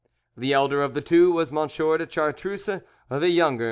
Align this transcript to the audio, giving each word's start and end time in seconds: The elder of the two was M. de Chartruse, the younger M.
The 0.35 0.51
elder 0.51 0.81
of 0.81 0.95
the 0.95 1.01
two 1.01 1.31
was 1.31 1.51
M. 1.51 1.67
de 1.67 2.07
Chartruse, 2.07 2.81
the 3.07 3.29
younger 3.29 3.59
M. 3.59 3.59